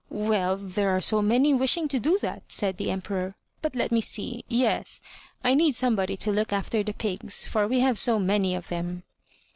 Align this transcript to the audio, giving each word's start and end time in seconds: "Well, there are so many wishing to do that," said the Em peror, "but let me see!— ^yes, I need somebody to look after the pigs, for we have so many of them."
"Well, 0.09 0.57
there 0.57 0.89
are 0.97 0.99
so 0.99 1.21
many 1.21 1.53
wishing 1.53 1.87
to 1.89 1.99
do 1.99 2.17
that," 2.23 2.51
said 2.51 2.77
the 2.77 2.89
Em 2.89 3.03
peror, 3.03 3.33
"but 3.61 3.75
let 3.75 3.91
me 3.91 4.01
see!— 4.01 4.43
^yes, 4.49 4.99
I 5.43 5.53
need 5.53 5.75
somebody 5.75 6.17
to 6.17 6.31
look 6.31 6.51
after 6.51 6.81
the 6.81 6.91
pigs, 6.93 7.45
for 7.45 7.67
we 7.67 7.81
have 7.81 7.99
so 7.99 8.17
many 8.17 8.55
of 8.55 8.69
them." 8.69 9.03